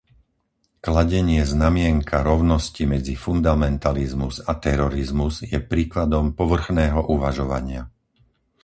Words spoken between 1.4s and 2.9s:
znamienka rovnosti